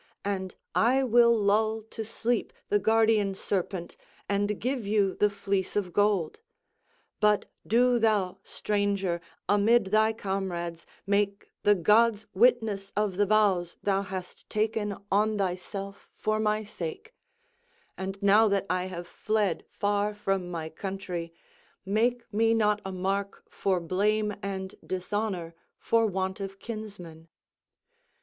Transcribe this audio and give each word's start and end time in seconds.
And 0.25 0.55
I 0.73 1.03
will 1.03 1.31
lull 1.39 1.83
to 1.91 2.03
sleep 2.03 2.53
the 2.69 2.79
guardian 2.79 3.35
serpent 3.35 3.97
and 4.27 4.59
give 4.59 4.87
you 4.87 5.13
the 5.13 5.29
fleece 5.29 5.75
of 5.75 5.93
gold; 5.93 6.39
but 7.19 7.45
do 7.67 7.99
thou, 7.99 8.39
stranger, 8.43 9.21
amid 9.47 9.91
thy 9.91 10.11
comrades 10.11 10.87
make 11.05 11.51
the 11.61 11.75
gods 11.75 12.25
witness 12.33 12.91
of 12.95 13.15
the 13.15 13.27
vows 13.27 13.77
thou 13.83 14.01
hast 14.01 14.49
taken 14.49 14.97
on 15.11 15.37
thyself 15.37 16.09
for 16.15 16.39
my 16.39 16.63
sake; 16.63 17.13
and 17.95 18.17
now 18.23 18.47
that 18.47 18.65
I 18.71 18.85
have 18.85 19.05
fled 19.05 19.65
far 19.69 20.15
from 20.15 20.49
my 20.49 20.69
country, 20.69 21.31
make 21.85 22.23
me 22.33 22.55
not 22.55 22.81
a 22.83 22.91
mark 22.91 23.43
for 23.51 23.79
blame 23.79 24.33
and 24.41 24.73
dishonour 24.83 25.53
for 25.77 26.07
want 26.07 26.39
of 26.39 26.57
kinsmen." 26.57 27.27